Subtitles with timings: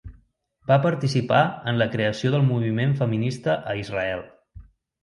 [0.71, 1.41] Va participar
[1.73, 4.27] en la creació del moviment feminista a Israel.